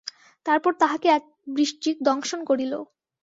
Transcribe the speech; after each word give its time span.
তারপর 0.45 0.71
তাহাকে 0.81 1.07
এক 1.09 1.23
বৃশ্চিক 1.47 1.95
দংশন 2.01 2.39
করিল। 2.49 2.73